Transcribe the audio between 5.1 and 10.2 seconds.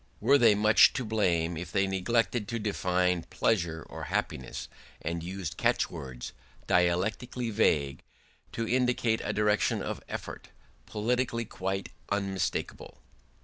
used catch words, dialectically vague, to indicate a direction of